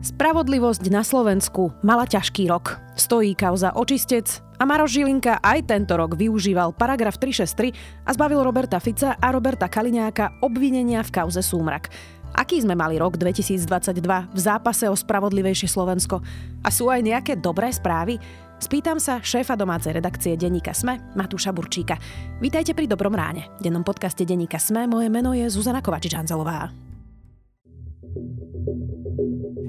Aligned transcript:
Spravodlivosť 0.00 0.88
na 0.88 1.04
Slovensku 1.04 1.76
mala 1.84 2.08
ťažký 2.08 2.48
rok. 2.48 2.80
Stojí 2.96 3.36
kauza 3.36 3.76
očistec 3.76 4.40
a 4.56 4.64
Maroš 4.64 4.96
Žilinka 4.96 5.44
aj 5.44 5.68
tento 5.68 5.92
rok 5.92 6.16
využíval 6.16 6.72
paragraf 6.72 7.20
363 7.20 8.08
a 8.08 8.10
zbavil 8.16 8.40
Roberta 8.40 8.80
Fica 8.80 9.20
a 9.20 9.28
Roberta 9.28 9.68
Kaliňáka 9.68 10.40
obvinenia 10.40 11.04
v 11.04 11.12
kauze 11.12 11.44
Súmrak. 11.44 11.92
Aký 12.32 12.64
sme 12.64 12.72
mali 12.72 12.96
rok 12.96 13.20
2022 13.20 14.00
v 14.32 14.38
zápase 14.40 14.88
o 14.88 14.96
spravodlivejšie 14.96 15.68
Slovensko? 15.68 16.24
A 16.64 16.72
sú 16.72 16.88
aj 16.88 17.04
nejaké 17.04 17.36
dobré 17.36 17.68
správy? 17.68 18.16
Spýtam 18.56 18.96
sa 18.96 19.20
šéfa 19.20 19.52
domácej 19.52 20.00
redakcie 20.00 20.32
Denníka 20.32 20.72
Sme, 20.72 20.96
Matúša 21.12 21.52
Burčíka. 21.52 22.00
Vítajte 22.40 22.72
pri 22.72 22.88
Dobrom 22.88 23.12
ráne. 23.12 23.52
V 23.60 23.68
dennom 23.68 23.84
podcaste 23.84 24.24
Denníka 24.24 24.56
Sme 24.56 24.88
moje 24.88 25.12
meno 25.12 25.36
je 25.36 25.44
Zuzana 25.52 25.84
Kovačič-Hanzelová. 25.84 26.89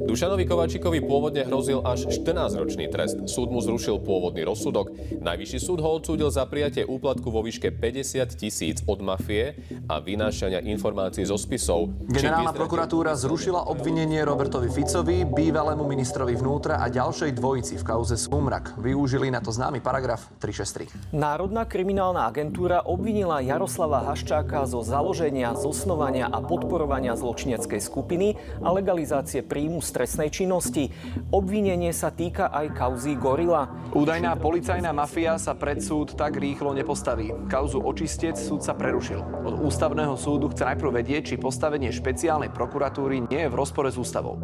Dušanovi 0.02 0.50
Kovačíkovi 0.50 1.06
pôvodne 1.06 1.46
hrozil 1.46 1.86
až 1.86 2.10
14-ročný 2.10 2.90
trest. 2.90 3.22
Súd 3.30 3.54
mu 3.54 3.62
zrušil 3.62 4.02
pôvodný 4.02 4.42
rozsudok. 4.42 4.90
Najvyšší 5.22 5.60
súd 5.62 5.78
ho 5.86 6.02
odsúdil 6.02 6.34
za 6.34 6.50
prijatie 6.50 6.82
úplatku 6.82 7.30
vo 7.30 7.46
výške 7.46 7.70
50 7.70 8.34
tisíc 8.34 8.82
od 8.90 8.98
mafie 9.06 9.62
a 9.86 10.02
vynášania 10.02 10.66
informácií 10.66 11.22
zo 11.30 11.38
spisov. 11.38 11.94
Generálna 12.10 12.50
prokuratúra 12.50 13.14
zrušila 13.14 13.70
obvinenie 13.70 14.26
Robertovi 14.26 14.74
Ficovi, 14.74 15.22
bývalému 15.22 15.86
ministrovi 15.86 16.34
vnútra 16.34 16.82
a 16.82 16.90
ďalšej 16.90 17.38
dvojici 17.38 17.78
v 17.78 17.84
kauze 17.86 18.18
Súmrak. 18.18 18.82
Využili 18.82 19.30
na 19.30 19.38
to 19.38 19.54
známy 19.54 19.86
paragraf 19.86 20.34
363. 20.42 21.14
Národná 21.14 21.70
kriminálna 21.70 22.26
agentúra 22.26 22.82
obvinila 22.90 23.38
Jaroslava 23.46 24.02
Haščáka 24.10 24.66
zo 24.66 24.82
založenia, 24.82 25.54
zosnovania 25.54 26.26
a 26.26 26.42
podporovania 26.42 27.14
zločineckej 27.14 27.78
skupiny 27.78 28.34
a 28.66 28.74
legalizácie 28.74 29.46
príjmu 29.46 29.91
z 29.92 30.00
trestnej 30.00 30.32
činnosti. 30.32 30.88
Obvinenie 31.36 31.92
sa 31.92 32.16
týka 32.16 32.48
aj 32.48 32.72
kauzy 32.72 33.20
Gorila. 33.20 33.68
Údajná 33.92 34.40
policajná 34.40 34.96
mafia 34.96 35.36
sa 35.36 35.52
pred 35.52 35.84
súd 35.84 36.16
tak 36.16 36.40
rýchlo 36.40 36.72
nepostaví. 36.72 37.36
Kauzu 37.52 37.84
očistec 37.84 38.40
súd 38.40 38.64
sa 38.64 38.72
prerušil. 38.72 39.20
Od 39.20 39.60
ústavného 39.68 40.16
súdu 40.16 40.48
chce 40.48 40.64
najprv 40.64 41.04
vedieť, 41.04 41.36
či 41.36 41.44
postavenie 41.44 41.92
špeciálnej 41.92 42.56
prokuratúry 42.56 43.28
nie 43.28 43.44
je 43.44 43.52
v 43.52 43.60
rozpore 43.60 43.92
s 43.92 44.00
ústavou. 44.00 44.40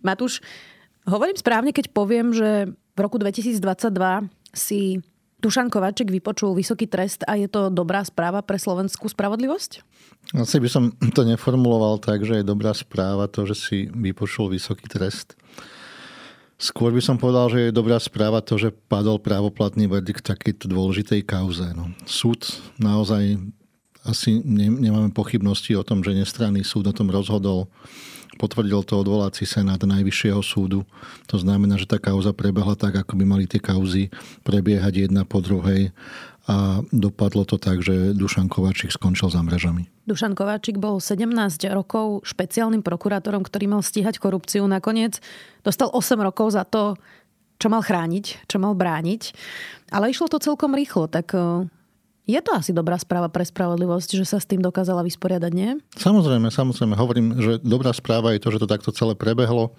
Matúš, 0.00 0.40
hovorím 1.04 1.36
správne, 1.36 1.76
keď 1.76 1.92
poviem, 1.92 2.32
že 2.32 2.72
v 2.72 2.98
roku 3.04 3.20
2022 3.20 3.60
si 4.56 5.04
Dušan 5.40 5.72
Kováček 5.72 6.12
vypočul 6.12 6.52
vysoký 6.52 6.84
trest 6.84 7.24
a 7.24 7.34
je 7.34 7.48
to 7.48 7.72
dobrá 7.72 8.04
správa 8.04 8.44
pre 8.44 8.60
slovenskú 8.60 9.08
spravodlivosť? 9.08 9.80
Asi 10.36 10.60
by 10.60 10.68
som 10.68 10.84
to 11.16 11.24
neformuloval 11.24 11.96
tak, 11.98 12.22
že 12.22 12.40
je 12.40 12.44
dobrá 12.44 12.76
správa 12.76 13.26
to, 13.26 13.48
že 13.48 13.56
si 13.56 13.78
vypočul 13.88 14.52
vysoký 14.52 14.84
trest. 14.86 15.34
Skôr 16.60 16.92
by 16.92 17.00
som 17.00 17.16
povedal, 17.16 17.48
že 17.48 17.72
je 17.72 17.72
dobrá 17.72 17.96
správa 17.96 18.44
to, 18.44 18.60
že 18.60 18.76
padol 18.92 19.16
právoplatný 19.16 19.88
verdikt 19.88 20.20
v 20.20 20.36
takejto 20.36 20.68
dôležitej 20.68 21.24
kauze. 21.24 21.64
No, 21.72 21.88
súd 22.04 22.44
naozaj 22.76 23.40
asi 24.04 24.44
nemáme 24.44 25.12
pochybnosti 25.12 25.72
o 25.76 25.84
tom, 25.84 26.04
že 26.04 26.16
nestranný 26.16 26.60
súd 26.64 26.88
o 26.88 26.96
tom 26.96 27.08
rozhodol 27.08 27.72
Potvrdil 28.38 28.86
to 28.86 29.00
odvolací 29.00 29.42
senát 29.42 29.82
Najvyššieho 29.82 30.38
súdu. 30.44 30.86
To 31.26 31.36
znamená, 31.40 31.74
že 31.80 31.90
tá 31.90 31.98
kauza 31.98 32.30
prebehla 32.30 32.78
tak, 32.78 33.00
ako 33.02 33.18
by 33.18 33.24
mali 33.26 33.44
tie 33.50 33.58
kauzy 33.58 34.12
prebiehať 34.46 35.10
jedna 35.10 35.26
po 35.26 35.42
druhej 35.42 35.90
a 36.50 36.82
dopadlo 36.90 37.46
to 37.46 37.60
tak, 37.60 37.84
že 37.84 38.16
Dušan 38.16 38.50
Kováčik 38.50 38.90
skončil 38.90 39.30
za 39.30 39.38
mrežami. 39.44 39.86
Dušan 40.08 40.34
Kováčik 40.34 40.82
bol 40.82 40.98
17 40.98 41.30
rokov 41.70 42.26
špeciálnym 42.26 42.82
prokurátorom, 42.82 43.46
ktorý 43.46 43.78
mal 43.78 43.82
stíhať 43.84 44.18
korupciu. 44.18 44.66
Nakoniec 44.66 45.22
dostal 45.62 45.92
8 45.94 46.18
rokov 46.18 46.58
za 46.58 46.66
to, 46.66 46.98
čo 47.60 47.68
mal 47.68 47.84
chrániť, 47.84 48.50
čo 48.50 48.56
mal 48.56 48.74
brániť. 48.74 49.36
Ale 49.94 50.10
išlo 50.10 50.26
to 50.26 50.42
celkom 50.42 50.74
rýchlo, 50.74 51.06
tak 51.06 51.30
je 52.30 52.40
to 52.40 52.54
asi 52.54 52.70
dobrá 52.70 52.94
správa 52.96 53.26
pre 53.26 53.42
spravodlivosť, 53.42 54.14
že 54.14 54.24
sa 54.24 54.38
s 54.38 54.46
tým 54.46 54.62
dokázala 54.62 55.02
vysporiadať, 55.02 55.52
nie? 55.52 55.76
Samozrejme, 55.98 56.48
samozrejme. 56.48 56.94
Hovorím, 56.94 57.26
že 57.42 57.52
dobrá 57.60 57.90
správa 57.90 58.32
je 58.32 58.42
to, 58.42 58.54
že 58.54 58.62
to 58.62 58.70
takto 58.70 58.94
celé 58.94 59.18
prebehlo. 59.18 59.70
E, 59.70 59.72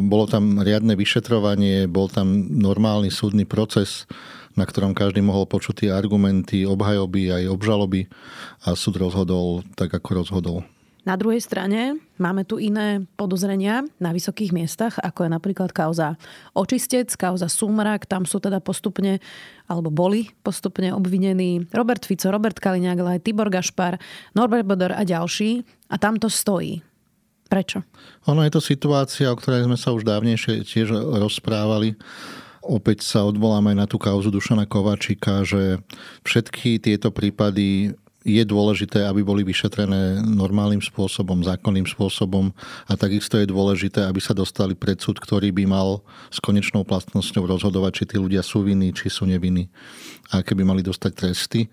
bolo 0.00 0.24
tam 0.24 0.58
riadne 0.64 0.96
vyšetrovanie, 0.96 1.84
bol 1.84 2.08
tam 2.08 2.48
normálny 2.48 3.12
súdny 3.12 3.44
proces, 3.44 4.08
na 4.58 4.64
ktorom 4.64 4.96
každý 4.96 5.20
mohol 5.22 5.46
počuť 5.46 5.86
tie 5.86 5.90
argumenty, 5.92 6.66
obhajoby 6.66 7.30
aj 7.30 7.52
obžaloby 7.52 8.10
a 8.66 8.74
súd 8.74 8.98
rozhodol 8.98 9.62
tak, 9.76 9.92
ako 9.94 10.24
rozhodol. 10.24 10.58
Na 11.08 11.16
druhej 11.16 11.40
strane 11.40 11.96
máme 12.20 12.44
tu 12.44 12.60
iné 12.60 13.08
podozrenia 13.16 13.88
na 13.96 14.12
vysokých 14.12 14.52
miestach, 14.52 15.00
ako 15.00 15.24
je 15.24 15.30
napríklad 15.32 15.72
kauza 15.72 16.20
Očistec, 16.52 17.08
kauza 17.16 17.48
Sumrak. 17.48 18.04
Tam 18.04 18.28
sú 18.28 18.36
teda 18.36 18.60
postupne, 18.60 19.16
alebo 19.64 19.88
boli 19.88 20.28
postupne 20.44 20.92
obvinení 20.92 21.64
Robert 21.72 22.04
Fico, 22.04 22.28
Robert 22.28 22.60
Kaliňák, 22.60 23.00
ale 23.00 23.10
aj 23.16 23.24
Tibor 23.24 23.48
Gašpar, 23.48 23.96
Norbert 24.36 24.68
Bodor 24.68 24.92
a 24.92 25.00
ďalší. 25.00 25.64
A 25.88 25.96
tam 25.96 26.20
to 26.20 26.28
stojí. 26.28 26.84
Prečo? 27.50 27.82
Ono 28.30 28.46
je 28.46 28.52
to 28.52 28.62
situácia, 28.62 29.32
o 29.32 29.34
ktorej 29.34 29.66
sme 29.66 29.74
sa 29.74 29.90
už 29.90 30.06
dávnejšie 30.06 30.62
tiež 30.62 30.94
rozprávali. 31.18 31.98
Opäť 32.60 33.02
sa 33.02 33.24
odvolám 33.24 33.72
aj 33.72 33.76
na 33.76 33.86
tú 33.88 33.96
kauzu 33.96 34.28
Dušana 34.28 34.68
Kovačika, 34.68 35.48
že 35.48 35.80
všetky 36.28 36.76
tieto 36.76 37.08
prípady 37.08 37.96
je 38.20 38.44
dôležité, 38.44 39.08
aby 39.08 39.24
boli 39.24 39.40
vyšetrené 39.40 40.20
normálnym 40.20 40.84
spôsobom, 40.84 41.40
zákonným 41.40 41.88
spôsobom 41.88 42.52
a 42.84 42.92
takisto 42.92 43.40
je 43.40 43.48
dôležité, 43.48 44.04
aby 44.04 44.20
sa 44.20 44.36
dostali 44.36 44.76
pred 44.76 45.00
súd, 45.00 45.16
ktorý 45.16 45.48
by 45.56 45.64
mal 45.64 46.04
s 46.28 46.36
konečnou 46.36 46.84
platnosťou 46.84 47.48
rozhodovať, 47.48 48.04
či 48.04 48.04
tí 48.12 48.16
ľudia 48.20 48.44
sú 48.44 48.60
vinní, 48.60 48.92
či 48.92 49.08
sú 49.08 49.24
nevinní 49.24 49.72
a 50.36 50.44
keby 50.44 50.68
mali 50.68 50.84
dostať 50.84 51.12
tresty 51.16 51.72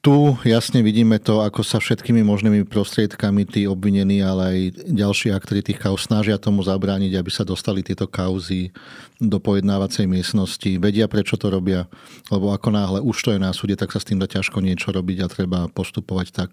tu 0.00 0.32
jasne 0.48 0.80
vidíme 0.80 1.20
to, 1.20 1.44
ako 1.44 1.60
sa 1.60 1.76
všetkými 1.76 2.24
možnými 2.24 2.64
prostriedkami 2.64 3.44
tí 3.44 3.68
obvinení, 3.68 4.24
ale 4.24 4.42
aj 4.48 4.58
ďalší 4.88 5.28
aktéry 5.36 5.60
tých 5.60 5.76
kauz 5.76 6.08
snažia 6.08 6.40
tomu 6.40 6.64
zabrániť, 6.64 7.20
aby 7.20 7.28
sa 7.28 7.44
dostali 7.44 7.84
tieto 7.84 8.08
kauzy 8.08 8.72
do 9.20 9.36
pojednávacej 9.36 10.08
miestnosti. 10.08 10.80
Vedia, 10.80 11.04
prečo 11.04 11.36
to 11.36 11.52
robia, 11.52 11.84
lebo 12.32 12.48
ako 12.48 12.68
náhle 12.72 12.98
už 13.04 13.16
to 13.20 13.30
je 13.36 13.40
na 13.44 13.52
súde, 13.52 13.76
tak 13.76 13.92
sa 13.92 14.00
s 14.00 14.08
tým 14.08 14.16
dá 14.16 14.24
ťažko 14.24 14.64
niečo 14.64 14.88
robiť 14.88 15.18
a 15.20 15.28
treba 15.28 15.68
postupovať 15.68 16.26
tak, 16.32 16.50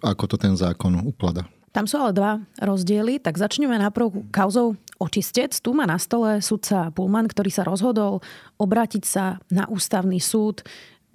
ako 0.00 0.24
to 0.32 0.36
ten 0.40 0.56
zákon 0.56 0.96
uklada. 1.04 1.44
Tam 1.76 1.84
sú 1.84 2.00
ale 2.00 2.16
dva 2.16 2.40
rozdiely, 2.56 3.20
tak 3.20 3.36
začneme 3.36 3.76
najprv 3.76 4.32
kauzou 4.32 4.80
očistec. 4.96 5.52
Tu 5.52 5.70
má 5.76 5.84
na 5.84 6.00
stole 6.00 6.40
sudca 6.40 6.88
Pullman, 6.88 7.28
ktorý 7.28 7.52
sa 7.52 7.68
rozhodol 7.68 8.24
obrátiť 8.56 9.04
sa 9.04 9.36
na 9.52 9.68
ústavný 9.68 10.16
súd 10.16 10.64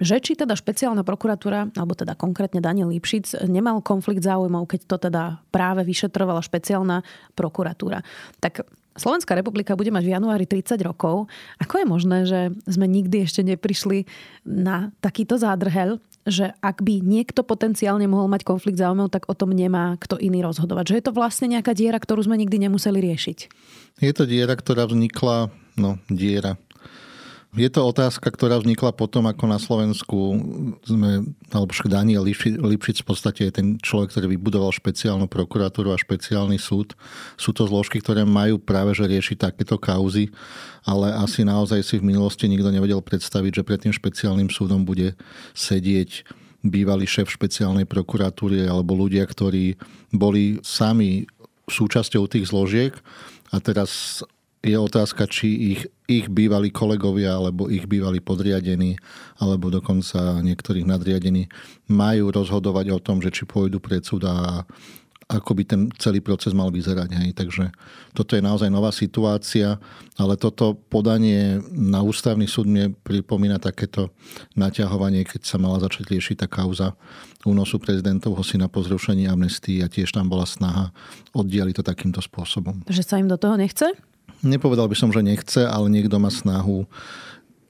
že 0.02 0.18
či 0.18 0.34
teda 0.34 0.58
špeciálna 0.58 1.06
prokuratúra, 1.06 1.70
alebo 1.78 1.94
teda 1.94 2.18
konkrétne 2.18 2.58
Daniel 2.58 2.90
Lipšic, 2.90 3.46
nemal 3.46 3.86
konflikt 3.86 4.26
záujmov, 4.26 4.66
keď 4.66 4.82
to 4.90 4.98
teda 4.98 5.40
práve 5.54 5.86
vyšetrovala 5.86 6.42
špeciálna 6.42 7.06
prokuratúra. 7.38 8.02
Tak 8.42 8.66
Slovenská 8.92 9.40
republika 9.40 9.80
bude 9.80 9.88
mať 9.88 10.04
v 10.04 10.14
januári 10.20 10.44
30 10.44 10.76
rokov. 10.84 11.32
Ako 11.64 11.80
je 11.80 11.86
možné, 11.88 12.18
že 12.28 12.52
sme 12.68 12.92
nikdy 12.92 13.24
ešte 13.24 13.40
neprišli 13.40 14.04
na 14.44 14.92
takýto 15.00 15.40
zádrhel, 15.40 16.04
že 16.28 16.52
ak 16.60 16.84
by 16.84 17.00
niekto 17.00 17.42
potenciálne 17.42 18.04
mohol 18.06 18.28
mať 18.28 18.44
konflikt 18.44 18.84
záujmov, 18.84 19.08
tak 19.08 19.32
o 19.32 19.34
tom 19.34 19.56
nemá 19.56 19.96
kto 19.96 20.20
iný 20.20 20.44
rozhodovať. 20.44 20.92
Že 20.92 20.98
je 21.00 21.06
to 21.08 21.16
vlastne 21.16 21.48
nejaká 21.56 21.72
diera, 21.72 21.98
ktorú 21.98 22.28
sme 22.28 22.36
nikdy 22.36 22.68
nemuseli 22.68 23.00
riešiť. 23.00 23.38
Je 24.04 24.12
to 24.12 24.28
diera, 24.28 24.60
ktorá 24.60 24.84
vznikla, 24.86 25.48
no 25.80 25.96
diera, 26.12 26.60
je 27.52 27.68
to 27.68 27.84
otázka, 27.84 28.32
ktorá 28.32 28.64
vznikla 28.64 28.96
potom, 28.96 29.28
ako 29.28 29.44
na 29.44 29.60
Slovensku 29.60 30.40
sme, 30.88 31.36
alebo 31.52 31.76
Daniel 31.84 32.24
Lipšic 32.24 33.04
v 33.04 33.08
podstate 33.12 33.42
je 33.48 33.52
ten 33.52 33.68
človek, 33.76 34.16
ktorý 34.16 34.40
vybudoval 34.40 34.72
špeciálnu 34.72 35.28
prokuratúru 35.28 35.92
a 35.92 36.00
špeciálny 36.00 36.56
súd. 36.56 36.96
Sú 37.36 37.52
to 37.52 37.68
zložky, 37.68 38.00
ktoré 38.00 38.24
majú 38.24 38.56
práve 38.56 38.96
že 38.96 39.04
riešiť 39.04 39.52
takéto 39.52 39.76
kauzy, 39.76 40.32
ale 40.88 41.12
asi 41.12 41.44
naozaj 41.44 41.84
si 41.84 42.00
v 42.00 42.08
minulosti 42.08 42.48
nikto 42.48 42.72
nevedel 42.72 43.04
predstaviť, 43.04 43.52
že 43.60 43.68
pred 43.68 43.80
tým 43.84 43.92
špeciálnym 43.92 44.48
súdom 44.48 44.88
bude 44.88 45.20
sedieť 45.52 46.24
bývalý 46.64 47.04
šéf 47.04 47.28
špeciálnej 47.28 47.84
prokuratúry 47.84 48.64
alebo 48.64 48.96
ľudia, 48.96 49.28
ktorí 49.28 49.76
boli 50.16 50.64
sami 50.64 51.28
súčasťou 51.68 52.32
tých 52.32 52.48
zložiek 52.48 52.96
a 53.52 53.60
teraz 53.60 54.24
je 54.62 54.78
otázka, 54.78 55.26
či 55.26 55.74
ich, 55.74 55.82
ich 56.06 56.30
bývalí 56.30 56.70
kolegovia 56.70 57.34
alebo 57.34 57.66
ich 57.66 57.90
bývalí 57.90 58.22
podriadení 58.22 58.94
alebo 59.42 59.74
dokonca 59.74 60.38
niektorých 60.46 60.86
nadriadení 60.86 61.50
majú 61.90 62.30
rozhodovať 62.30 62.86
o 62.94 63.00
tom, 63.02 63.26
že 63.26 63.34
či 63.34 63.50
pôjdu 63.50 63.82
pred 63.82 64.06
súd 64.06 64.30
a 64.30 64.62
ako 65.32 65.52
by 65.56 65.64
ten 65.64 65.82
celý 65.96 66.20
proces 66.20 66.52
mal 66.52 66.68
vyzerať. 66.68 67.10
Hej. 67.16 67.30
Takže 67.40 67.72
toto 68.12 68.36
je 68.36 68.44
naozaj 68.44 68.68
nová 68.68 68.92
situácia, 68.92 69.80
ale 70.20 70.36
toto 70.36 70.76
podanie 70.76 71.64
na 71.72 72.04
ústavný 72.04 72.52
súd 72.52 72.68
mne 72.68 72.92
pripomína 73.08 73.56
takéto 73.56 74.12
naťahovanie, 74.60 75.24
keď 75.24 75.48
sa 75.48 75.56
mala 75.56 75.80
začať 75.80 76.12
riešiť 76.12 76.36
tá 76.44 76.48
kauza 76.52 77.00
únosu 77.48 77.80
prezidentovho 77.80 78.44
syna 78.44 78.68
po 78.68 78.84
zrušení 78.84 79.26
amnestii 79.32 79.80
a 79.82 79.88
tiež 79.88 80.12
tam 80.12 80.28
bola 80.28 80.44
snaha 80.44 80.92
oddialiť 81.32 81.80
to 81.80 81.84
takýmto 81.88 82.20
spôsobom. 82.20 82.84
Že 82.92 83.04
sa 83.08 83.16
im 83.16 83.32
do 83.32 83.40
toho 83.40 83.56
nechce? 83.56 84.11
Nepovedal 84.42 84.90
by 84.90 84.98
som, 84.98 85.14
že 85.14 85.22
nechce, 85.22 85.62
ale 85.64 85.88
niekto 85.90 86.18
má 86.18 86.34
snahu 86.34 86.90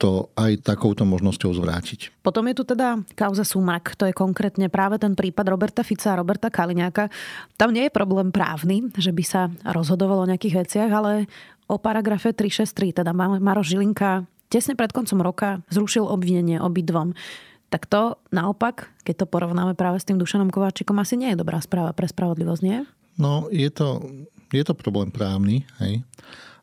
to 0.01 0.33
aj 0.33 0.65
takouto 0.65 1.05
možnosťou 1.05 1.53
zvrátiť. 1.53 2.25
Potom 2.25 2.49
je 2.49 2.57
tu 2.57 2.65
teda 2.65 3.05
kauza 3.13 3.45
Sumak, 3.45 3.93
to 3.93 4.09
je 4.09 4.17
konkrétne 4.17 4.65
práve 4.65 4.97
ten 4.97 5.13
prípad 5.13 5.45
Roberta 5.45 5.85
Fica 5.85 6.17
a 6.17 6.17
Roberta 6.17 6.49
Kaliňáka. 6.49 7.13
Tam 7.53 7.69
nie 7.69 7.85
je 7.85 7.93
problém 7.93 8.33
právny, 8.33 8.89
že 8.97 9.13
by 9.13 9.21
sa 9.21 9.53
rozhodovalo 9.61 10.25
o 10.25 10.29
nejakých 10.33 10.65
veciach, 10.65 10.89
ale 10.89 11.29
o 11.69 11.77
paragrafe 11.77 12.33
363, 12.33 13.05
teda 13.05 13.13
Maro 13.13 13.61
Žilinka 13.61 14.25
tesne 14.49 14.73
pred 14.73 14.89
koncom 14.89 15.21
roka 15.21 15.61
zrušil 15.69 16.09
obvinenie 16.09 16.57
obidvom. 16.57 17.13
Tak 17.69 17.85
to 17.85 18.17
naopak, 18.33 18.89
keď 19.05 19.23
to 19.23 19.25
porovnáme 19.29 19.77
práve 19.77 20.01
s 20.01 20.07
tým 20.09 20.17
Dušanom 20.17 20.49
Kováčikom, 20.49 20.97
asi 20.97 21.13
nie 21.13 21.29
je 21.31 21.39
dobrá 21.39 21.61
správa 21.61 21.93
pre 21.93 22.09
spravodlivosť, 22.09 22.61
nie? 22.65 22.83
No, 23.21 23.47
je 23.53 23.69
to, 23.69 24.01
je 24.49 24.65
to 24.65 24.73
problém 24.73 25.13
právny, 25.13 25.63
hej. 25.77 26.01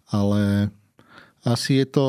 Ale 0.08 0.72
asi 1.44 1.84
je 1.84 1.86
to 1.86 2.06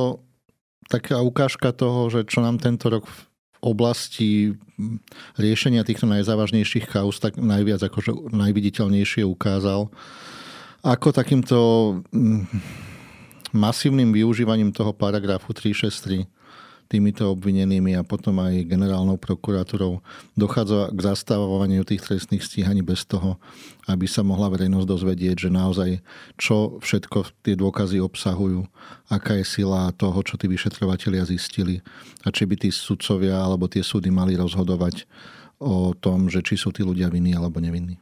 taká 0.90 1.22
ukážka 1.22 1.69
toho, 1.72 2.10
že 2.10 2.25
čo 2.25 2.42
nám 2.42 2.57
tento 2.57 2.90
rok 2.90 3.06
v 3.06 3.19
oblasti 3.60 4.56
riešenia 5.36 5.84
týchto 5.84 6.07
najzávažnejších 6.07 6.88
chaos 6.88 7.19
tak 7.19 7.36
najviac 7.36 7.84
akože 7.84 8.31
najviditeľnejšie 8.31 9.28
ukázal. 9.28 9.92
Ako 10.80 11.12
takýmto 11.12 11.57
mm, 12.16 12.48
masívnym 13.51 14.16
využívaním 14.16 14.72
toho 14.72 14.96
paragrafu 14.96 15.51
363 15.51 16.38
týmito 16.89 17.30
obvinenými 17.30 17.94
a 17.94 18.01
potom 18.01 18.41
aj 18.41 18.65
generálnou 18.65 19.21
prokurátorou 19.21 20.01
dochádza 20.33 20.89
k 20.89 21.00
zastavovaniu 21.06 21.86
tých 21.86 22.01
trestných 22.01 22.41
stíhaní 22.41 22.81
bez 22.81 23.06
toho, 23.06 23.38
aby 23.86 24.09
sa 24.09 24.25
mohla 24.25 24.50
verejnosť 24.50 24.89
dozvedieť, 24.89 25.47
že 25.47 25.50
naozaj 25.53 25.89
čo 26.41 26.81
všetko 26.81 27.45
tie 27.45 27.53
dôkazy 27.53 28.01
obsahujú, 28.01 28.65
aká 29.13 29.38
je 29.38 29.45
sila 29.45 29.94
toho, 29.94 30.18
čo 30.25 30.36
tí 30.41 30.50
vyšetrovatelia 30.50 31.30
zistili 31.30 31.86
a 32.25 32.33
či 32.33 32.50
by 32.50 32.57
tí 32.57 32.74
sudcovia 32.74 33.38
alebo 33.38 33.69
tie 33.69 33.86
súdy 33.86 34.09
mali 34.09 34.33
rozhodovať 34.33 35.06
o 35.62 35.94
tom, 35.94 36.25
že 36.25 36.41
či 36.41 36.57
sú 36.57 36.74
tí 36.74 36.81
ľudia 36.81 37.13
vinní 37.13 37.38
alebo 37.38 37.62
nevinní. 37.62 38.01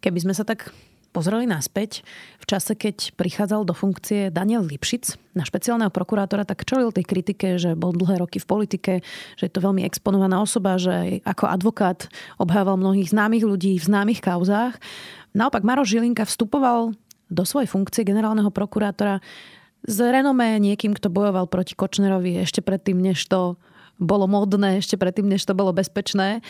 Keby 0.00 0.24
sme 0.24 0.34
sa 0.34 0.48
tak 0.48 0.72
pozreli 1.12 1.44
naspäť, 1.44 2.00
v 2.40 2.44
čase, 2.48 2.72
keď 2.72 3.14
prichádzal 3.14 3.68
do 3.68 3.76
funkcie 3.76 4.32
Daniel 4.32 4.64
Lipšic 4.64 5.36
na 5.36 5.44
špeciálneho 5.44 5.92
prokurátora, 5.92 6.48
tak 6.48 6.64
čelil 6.64 6.90
tej 6.90 7.04
kritike, 7.04 7.60
že 7.60 7.76
bol 7.76 7.92
dlhé 7.92 8.24
roky 8.24 8.40
v 8.40 8.48
politike, 8.48 8.92
že 9.36 9.44
je 9.46 9.52
to 9.52 9.60
veľmi 9.60 9.84
exponovaná 9.84 10.40
osoba, 10.40 10.80
že 10.80 11.20
ako 11.28 11.44
advokát 11.46 12.08
obhával 12.40 12.80
mnohých 12.80 13.12
známych 13.12 13.44
ľudí 13.44 13.76
v 13.76 13.84
známych 13.84 14.24
kauzách. 14.24 14.80
Naopak 15.36 15.62
Maro 15.62 15.84
Žilinka 15.84 16.24
vstupoval 16.24 16.96
do 17.32 17.44
svojej 17.44 17.68
funkcie 17.68 18.04
generálneho 18.04 18.48
prokurátora 18.52 19.20
z 19.84 19.98
renomé 20.12 20.56
niekým, 20.60 20.96
kto 20.96 21.12
bojoval 21.12 21.48
proti 21.48 21.76
Kočnerovi 21.76 22.40
ešte 22.40 22.64
predtým, 22.64 23.00
než 23.00 23.24
to 23.28 23.60
bolo 24.00 24.26
modné, 24.26 24.80
ešte 24.80 24.96
predtým, 24.96 25.28
než 25.28 25.44
to 25.44 25.56
bolo 25.56 25.74
bezpečné. 25.74 26.40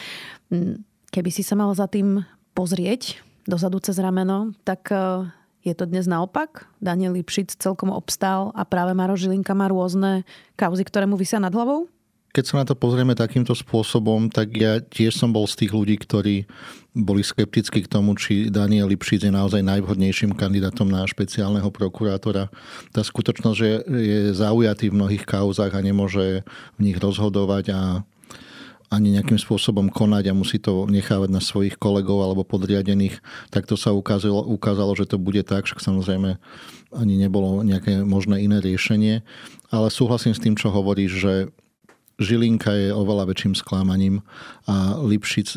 Keby 1.13 1.31
si 1.33 1.43
sa 1.45 1.57
mal 1.57 1.73
za 1.73 1.89
tým 1.89 2.25
pozrieť, 2.53 3.21
dozadu 3.47 3.79
cez 3.83 3.99
rameno, 3.99 4.55
tak 4.63 4.91
e, 4.91 5.27
je 5.63 5.75
to 5.75 5.87
dnes 5.87 6.07
naopak. 6.11 6.67
Daniel 6.83 7.15
Lipšic 7.15 7.55
celkom 7.59 7.95
obstál 7.95 8.51
a 8.55 8.67
práve 8.67 8.95
Maro 8.95 9.15
Žilinka 9.15 9.55
má 9.55 9.71
rôzne 9.71 10.27
kauzy, 10.59 10.83
ktoré 10.83 11.07
mu 11.07 11.15
vysia 11.15 11.39
nad 11.39 11.55
hlavou? 11.55 11.87
Keď 12.33 12.45
sa 12.49 12.65
na 12.65 12.65
to 12.65 12.73
pozrieme 12.73 13.13
takýmto 13.13 13.53
spôsobom, 13.53 14.33
tak 14.33 14.57
ja 14.57 14.81
tiež 14.81 15.21
som 15.21 15.37
bol 15.37 15.45
z 15.45 15.65
tých 15.65 15.73
ľudí, 15.77 16.01
ktorí 16.01 16.49
boli 16.97 17.21
skeptickí 17.21 17.85
k 17.85 17.93
tomu, 17.93 18.17
či 18.17 18.49
Daniel 18.49 18.89
Lipšic 18.89 19.29
je 19.29 19.33
naozaj 19.33 19.61
najvhodnejším 19.61 20.33
kandidátom 20.33 20.89
na 20.89 21.05
špeciálneho 21.05 21.69
prokurátora. 21.69 22.49
Tá 22.89 23.05
skutočnosť, 23.05 23.57
že 23.57 23.69
je 23.85 24.21
zaujatý 24.33 24.89
v 24.89 24.97
mnohých 24.97 25.29
kauzach 25.29 25.77
a 25.77 25.85
nemôže 25.85 26.41
v 26.81 26.81
nich 26.81 26.97
rozhodovať 26.97 27.65
a 27.69 27.81
ani 28.93 29.17
nejakým 29.17 29.41
spôsobom 29.41 29.89
konať 29.89 30.29
a 30.29 30.37
musí 30.37 30.61
to 30.61 30.85
nechávať 30.85 31.33
na 31.33 31.41
svojich 31.41 31.81
kolegov 31.81 32.21
alebo 32.21 32.45
podriadených, 32.45 33.25
tak 33.49 33.65
to 33.65 33.81
sa 33.81 33.97
ukázalo, 33.97 34.45
ukázalo 34.45 34.93
že 34.93 35.09
to 35.09 35.17
bude 35.17 35.41
tak, 35.49 35.65
však 35.65 35.81
samozrejme 35.81 36.37
ani 36.93 37.15
nebolo 37.17 37.65
nejaké 37.65 38.05
možné 38.05 38.45
iné 38.45 38.61
riešenie. 38.61 39.25
Ale 39.73 39.89
súhlasím 39.89 40.37
s 40.37 40.43
tým, 40.45 40.61
čo 40.61 40.69
hovoríš, 40.69 41.13
že 41.17 41.35
Žilinka 42.21 42.77
je 42.77 42.89
oveľa 42.93 43.33
väčším 43.33 43.57
sklamaním 43.57 44.21
a 44.69 45.01
Lipšic 45.01 45.57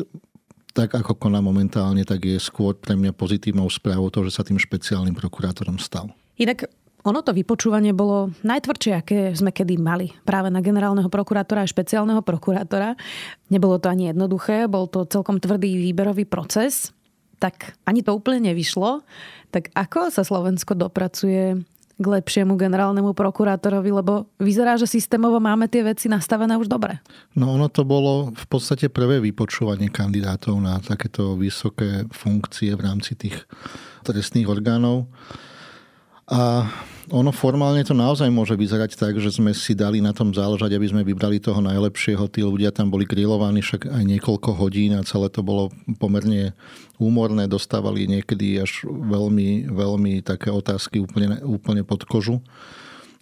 tak 0.76 0.92
ako 0.92 1.16
koná 1.16 1.40
momentálne, 1.40 2.04
tak 2.04 2.28
je 2.28 2.36
skôr 2.36 2.76
pre 2.76 2.92
mňa 2.92 3.16
pozitívnou 3.16 3.64
správou 3.72 4.12
to, 4.12 4.28
že 4.28 4.36
sa 4.36 4.44
tým 4.44 4.60
špeciálnym 4.60 5.16
prokurátorom 5.16 5.80
stal. 5.80 6.12
Inak 6.36 6.68
ono 7.06 7.22
to 7.22 7.30
vypočúvanie 7.30 7.94
bolo 7.94 8.34
najtvrdšie, 8.42 8.92
aké 8.98 9.18
sme 9.38 9.54
kedy 9.54 9.78
mali. 9.78 10.10
Práve 10.26 10.50
na 10.50 10.58
generálneho 10.58 11.06
prokurátora 11.06 11.62
a 11.62 11.70
špeciálneho 11.70 12.18
prokurátora. 12.26 12.98
Nebolo 13.46 13.78
to 13.78 13.86
ani 13.86 14.10
jednoduché, 14.10 14.66
bol 14.66 14.90
to 14.90 15.06
celkom 15.06 15.38
tvrdý 15.38 15.78
výberový 15.78 16.26
proces. 16.26 16.90
Tak 17.38 17.78
ani 17.86 18.02
to 18.02 18.10
úplne 18.10 18.50
nevyšlo. 18.50 19.06
Tak 19.54 19.70
ako 19.78 20.10
sa 20.10 20.26
Slovensko 20.26 20.74
dopracuje 20.74 21.62
k 21.96 22.04
lepšiemu 22.04 22.60
generálnemu 22.60 23.16
prokurátorovi, 23.16 23.88
lebo 23.88 24.28
vyzerá, 24.36 24.76
že 24.76 24.84
systémovo 24.84 25.40
máme 25.40 25.64
tie 25.64 25.80
veci 25.80 26.12
nastavené 26.12 26.60
už 26.60 26.68
dobre. 26.68 27.00
No 27.32 27.56
ono 27.56 27.72
to 27.72 27.88
bolo 27.88 28.36
v 28.36 28.46
podstate 28.52 28.92
prvé 28.92 29.16
vypočúvanie 29.24 29.88
kandidátov 29.88 30.60
na 30.60 30.76
takéto 30.76 31.40
vysoké 31.40 32.04
funkcie 32.12 32.76
v 32.76 32.84
rámci 32.84 33.16
tých 33.16 33.48
trestných 34.04 34.44
orgánov. 34.44 35.08
A 36.28 36.68
ono 37.06 37.30
formálne 37.30 37.86
to 37.86 37.94
naozaj 37.94 38.26
môže 38.34 38.58
vyzerať 38.58 38.98
tak, 38.98 39.14
že 39.22 39.30
sme 39.30 39.54
si 39.54 39.78
dali 39.78 40.02
na 40.02 40.10
tom 40.10 40.34
záležať, 40.34 40.74
aby 40.74 40.86
sme 40.90 41.02
vybrali 41.06 41.38
toho 41.38 41.62
najlepšieho. 41.62 42.26
Tí 42.26 42.42
ľudia 42.42 42.74
tam 42.74 42.90
boli 42.90 43.06
grillovaní 43.06 43.62
však 43.62 43.86
aj 43.86 44.02
niekoľko 44.02 44.50
hodín 44.58 44.98
a 44.98 45.06
celé 45.06 45.30
to 45.30 45.46
bolo 45.46 45.70
pomerne 46.02 46.50
úmorné. 46.98 47.46
Dostávali 47.46 48.10
niekedy 48.10 48.58
až 48.58 48.82
veľmi, 48.90 49.70
veľmi 49.70 50.26
také 50.26 50.50
otázky 50.50 50.98
úplne, 50.98 51.38
úplne 51.46 51.86
pod 51.86 52.02
kožu. 52.10 52.42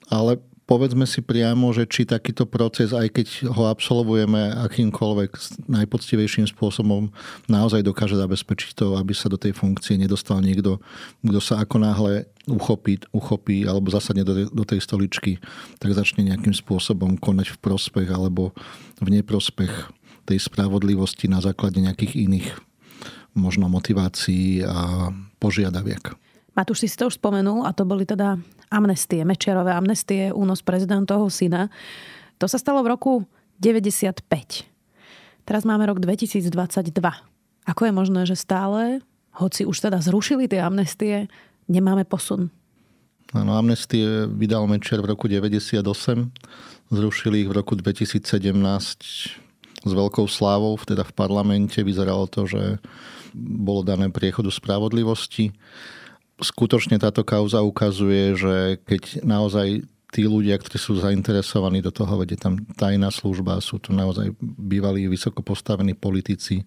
Ale 0.08 0.40
povedzme 0.64 1.04
si 1.04 1.20
priamo, 1.20 1.72
že 1.76 1.84
či 1.84 2.08
takýto 2.08 2.48
proces, 2.48 2.96
aj 2.96 3.08
keď 3.12 3.26
ho 3.52 3.68
absolvujeme 3.68 4.56
akýmkoľvek 4.64 5.30
najpoctivejším 5.68 6.48
spôsobom, 6.48 7.12
naozaj 7.48 7.84
dokáže 7.84 8.16
zabezpečiť 8.16 8.72
to, 8.72 8.96
aby 8.96 9.12
sa 9.12 9.28
do 9.28 9.36
tej 9.36 9.52
funkcie 9.52 10.00
nedostal 10.00 10.40
niekto, 10.40 10.80
kto 11.20 11.40
sa 11.40 11.60
ako 11.60 11.76
náhle 11.84 12.12
uchopí, 12.48 13.04
uchopí 13.12 13.68
alebo 13.68 13.92
zasadne 13.92 14.24
do, 14.24 14.48
do 14.48 14.64
tej 14.64 14.80
stoličky, 14.80 15.36
tak 15.80 15.92
začne 15.92 16.24
nejakým 16.32 16.56
spôsobom 16.56 17.20
konať 17.20 17.56
v 17.56 17.60
prospech 17.60 18.08
alebo 18.08 18.56
v 19.04 19.20
neprospech 19.20 19.92
tej 20.24 20.40
spravodlivosti 20.40 21.28
na 21.28 21.44
základe 21.44 21.76
nejakých 21.84 22.16
iných 22.24 22.48
možno 23.36 23.68
motivácií 23.68 24.64
a 24.64 25.10
požiadaviek. 25.42 26.23
Matúš, 26.54 26.86
si 26.86 26.88
si 26.90 26.94
to 26.94 27.10
už 27.10 27.18
spomenul 27.18 27.66
a 27.66 27.74
to 27.74 27.82
boli 27.82 28.06
teda 28.06 28.38
amnestie, 28.70 29.26
Mečiarové 29.26 29.74
amnestie, 29.74 30.30
únos 30.30 30.62
prezidentovho 30.62 31.26
syna. 31.26 31.66
To 32.38 32.46
sa 32.46 32.62
stalo 32.62 32.82
v 32.86 32.94
roku 32.94 33.12
95. 33.58 34.22
Teraz 35.42 35.62
máme 35.66 35.82
rok 35.90 35.98
2022. 35.98 36.54
Ako 37.66 37.82
je 37.90 37.92
možné, 37.92 38.22
že 38.22 38.38
stále, 38.38 39.02
hoci 39.34 39.66
už 39.66 39.90
teda 39.90 39.98
zrušili 39.98 40.46
tie 40.46 40.62
amnestie, 40.62 41.26
nemáme 41.66 42.06
posun? 42.06 42.54
Áno, 43.34 43.58
amnestie 43.58 44.30
vydal 44.30 44.70
Mečiar 44.70 45.02
v 45.02 45.10
roku 45.10 45.26
98, 45.26 45.82
zrušili 46.94 47.42
ich 47.42 47.48
v 47.50 47.56
roku 47.58 47.74
2017 47.74 48.22
s 49.84 49.90
veľkou 49.90 50.30
slávou, 50.30 50.78
teda 50.78 51.02
v 51.02 51.12
parlamente. 51.18 51.82
Vyzeralo 51.82 52.30
to, 52.30 52.46
že 52.46 52.78
bolo 53.34 53.82
dané 53.82 54.06
priechodu 54.14 54.48
spravodlivosti 54.54 55.50
skutočne 56.40 56.98
táto 56.98 57.22
kauza 57.22 57.62
ukazuje, 57.62 58.34
že 58.34 58.54
keď 58.86 59.22
naozaj 59.22 59.86
tí 60.14 60.30
ľudia, 60.30 60.54
ktorí 60.54 60.78
sú 60.78 60.94
zainteresovaní 61.02 61.82
do 61.82 61.90
toho, 61.90 62.22
vedie 62.22 62.38
tam 62.38 62.54
tajná 62.78 63.10
služba, 63.10 63.58
sú 63.58 63.82
tu 63.82 63.90
naozaj 63.90 64.30
bývalí 64.38 65.10
vysoko 65.10 65.42
postavení 65.42 65.98
politici, 65.98 66.62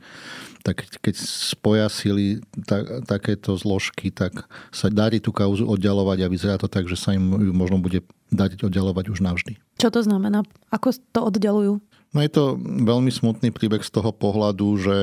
tak 0.67 0.83
keď 0.99 1.15
spoja 1.23 1.87
sily 1.87 2.43
ta, 2.67 2.83
takéto 3.07 3.55
zložky, 3.55 4.11
tak 4.11 4.43
sa 4.67 4.91
darí 4.91 5.23
tú 5.23 5.31
kauzu 5.31 5.63
oddalovať 5.63 6.27
a 6.27 6.31
vyzerá 6.31 6.55
to 6.59 6.67
tak, 6.67 6.91
že 6.91 6.99
sa 6.99 7.15
im 7.15 7.23
ju 7.39 7.55
možno 7.55 7.79
bude 7.79 8.03
dať 8.35 8.67
oddalovať 8.67 9.15
už 9.15 9.23
navždy. 9.23 9.55
Čo 9.79 9.95
to 9.95 10.03
znamená? 10.03 10.43
Ako 10.67 10.91
to 11.15 11.23
oddalujú? 11.23 11.79
No 12.17 12.25
je 12.25 12.33
to 12.33 12.57
veľmi 12.65 13.13
smutný 13.13 13.53
príbeh 13.53 13.85
z 13.85 13.93
toho 13.93 14.09
pohľadu, 14.09 14.67
že 14.81 14.97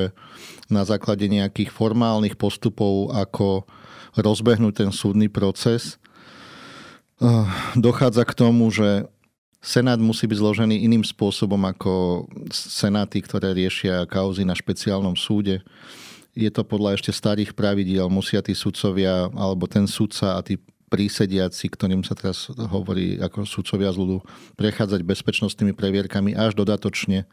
na 0.67 0.83
základe 0.83 1.23
nejakých 1.31 1.71
formálnych 1.71 2.35
postupov, 2.35 3.15
ako 3.15 3.63
rozbehnúť 4.19 4.83
ten 4.83 4.91
súdny 4.91 5.31
proces, 5.31 5.95
eh, 7.23 7.47
dochádza 7.79 8.27
k 8.27 8.35
tomu, 8.35 8.67
že 8.67 9.07
Senát 9.63 9.95
musí 9.95 10.27
byť 10.27 10.37
zložený 10.43 10.75
iným 10.75 11.07
spôsobom 11.07 11.57
ako 11.63 12.27
senáty, 12.51 13.23
ktoré 13.23 13.55
riešia 13.55 14.03
kauzy 14.05 14.43
na 14.43 14.53
špeciálnom 14.53 15.15
súde. 15.15 15.63
Je 16.35 16.51
to 16.51 16.67
podľa 16.67 16.99
ešte 16.99 17.15
starých 17.15 17.55
pravidiel. 17.55 18.11
Musia 18.11 18.43
tí 18.43 18.51
sudcovia, 18.51 19.31
alebo 19.31 19.65
ten 19.71 19.87
sudca 19.87 20.35
a 20.35 20.43
tí 20.43 20.59
prísediaci, 20.89 21.65
ktorým 21.71 22.05
sa 22.05 22.13
teraz 22.13 22.49
hovorí 22.53 23.17
ako 23.17 23.45
sudcovia 23.45 23.91
z 23.91 23.99
ľudu, 24.01 24.17
prechádzať 24.55 25.01
bezpečnostnými 25.01 25.73
previerkami 25.73 26.37
až 26.37 26.53
dodatočne. 26.53 27.25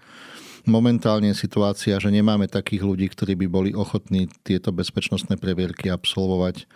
Momentálne 0.63 1.35
je 1.35 1.43
situácia, 1.43 1.99
že 1.99 2.15
nemáme 2.15 2.47
takých 2.47 2.87
ľudí, 2.87 3.11
ktorí 3.11 3.35
by 3.35 3.47
boli 3.51 3.71
ochotní 3.75 4.31
tieto 4.47 4.71
bezpečnostné 4.71 5.35
previerky 5.35 5.91
absolvovať 5.91 6.71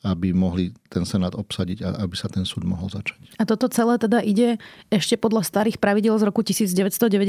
aby 0.00 0.32
mohli 0.32 0.72
ten 0.88 1.04
senát 1.04 1.36
obsadiť 1.36 1.84
a 1.84 1.88
aby 2.04 2.16
sa 2.16 2.32
ten 2.32 2.48
súd 2.48 2.64
mohol 2.64 2.88
začať. 2.88 3.36
A 3.36 3.44
toto 3.44 3.68
celé 3.68 4.00
teda 4.00 4.24
ide 4.24 4.56
ešte 4.88 5.20
podľa 5.20 5.44
starých 5.44 5.76
pravidel 5.76 6.16
z 6.16 6.24
roku 6.24 6.40
1997? 6.40 7.20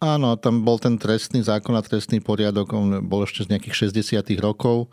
Áno, 0.00 0.36
tam 0.40 0.64
bol 0.64 0.80
ten 0.80 0.96
trestný 0.96 1.44
zákon 1.44 1.76
a 1.76 1.84
trestný 1.84 2.24
poriadok, 2.24 2.72
on 2.72 3.04
bol 3.04 3.24
ešte 3.24 3.44
z 3.44 3.56
nejakých 3.56 3.92
60 3.92 4.36
rokov. 4.40 4.88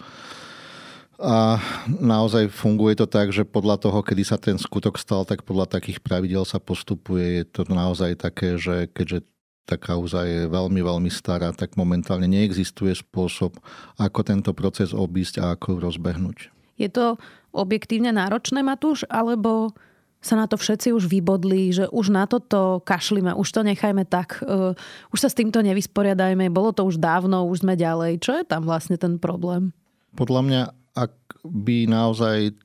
A 1.21 1.61
naozaj 2.01 2.49
funguje 2.49 2.97
to 2.97 3.05
tak, 3.05 3.29
že 3.29 3.45
podľa 3.45 3.77
toho, 3.77 4.01
kedy 4.01 4.25
sa 4.25 4.41
ten 4.41 4.57
skutok 4.57 4.97
stal, 4.97 5.21
tak 5.21 5.45
podľa 5.45 5.69
takých 5.69 6.01
pravidel 6.01 6.41
sa 6.49 6.57
postupuje. 6.57 7.41
Je 7.41 7.45
to 7.45 7.61
naozaj 7.69 8.17
také, 8.17 8.57
že 8.57 8.89
keďže 8.89 9.29
tá 9.69 9.77
kauza 9.77 10.25
je 10.25 10.49
veľmi, 10.49 10.81
veľmi 10.81 11.13
stará, 11.13 11.53
tak 11.53 11.77
momentálne 11.77 12.25
neexistuje 12.25 12.97
spôsob, 12.97 13.61
ako 14.01 14.19
tento 14.25 14.51
proces 14.57 14.91
obísť 14.97 15.45
a 15.45 15.53
ako 15.53 15.77
rozbehnúť. 15.77 16.49
Je 16.81 16.89
to 16.89 17.21
objektívne 17.53 18.09
náročné, 18.09 18.65
Matúš, 18.65 19.05
alebo 19.05 19.77
sa 20.21 20.37
na 20.37 20.49
to 20.49 20.57
všetci 20.57 20.93
už 20.93 21.05
vybodli, 21.05 21.73
že 21.73 21.85
už 21.89 22.13
na 22.13 22.25
toto 22.25 22.81
kašlíme, 22.85 23.33
už 23.37 23.47
to 23.53 23.61
nechajme 23.61 24.05
tak, 24.05 24.41
uh, 24.45 24.73
už 25.13 25.19
sa 25.21 25.29
s 25.29 25.37
týmto 25.37 25.61
nevysporiadajme, 25.61 26.49
bolo 26.53 26.73
to 26.73 26.85
už 26.85 26.97
dávno, 26.97 27.45
už 27.49 27.65
sme 27.65 27.77
ďalej. 27.77 28.21
Čo 28.21 28.41
je 28.41 28.45
tam 28.45 28.65
vlastne 28.65 28.97
ten 28.97 29.17
problém? 29.17 29.73
Podľa 30.13 30.41
mňa, 30.45 30.61
ak 30.95 31.13
by 31.43 31.88
naozaj 31.89 32.55